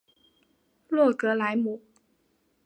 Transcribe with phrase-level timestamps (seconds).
[0.87, 1.79] 洛格莱姆。